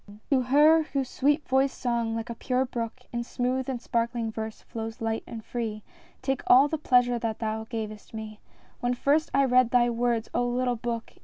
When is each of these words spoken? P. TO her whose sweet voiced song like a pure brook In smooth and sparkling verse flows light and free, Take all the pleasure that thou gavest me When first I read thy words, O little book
P. 0.07 0.19
TO 0.31 0.41
her 0.41 0.81
whose 0.81 1.11
sweet 1.11 1.47
voiced 1.47 1.77
song 1.79 2.15
like 2.15 2.31
a 2.31 2.33
pure 2.33 2.65
brook 2.65 3.01
In 3.13 3.23
smooth 3.23 3.69
and 3.69 3.79
sparkling 3.79 4.31
verse 4.31 4.63
flows 4.63 4.99
light 4.99 5.23
and 5.27 5.45
free, 5.45 5.83
Take 6.23 6.41
all 6.47 6.67
the 6.67 6.79
pleasure 6.79 7.19
that 7.19 7.37
thou 7.37 7.65
gavest 7.65 8.11
me 8.11 8.39
When 8.79 8.95
first 8.95 9.29
I 9.31 9.45
read 9.45 9.69
thy 9.69 9.91
words, 9.91 10.27
O 10.33 10.43
little 10.47 10.75
book 10.75 11.13